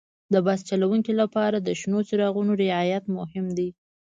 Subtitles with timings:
[0.33, 3.69] د بس چلوونکي لپاره د شنو څراغونو رعایت مهم دی.